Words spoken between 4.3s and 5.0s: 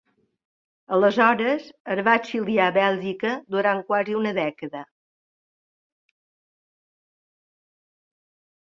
dècada.